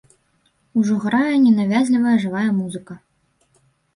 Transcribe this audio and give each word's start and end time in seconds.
Ужо 0.79 0.95
грае 1.03 1.33
ненавязлівая 1.43 2.13
жывая 2.25 2.47
музыка. 2.61 2.93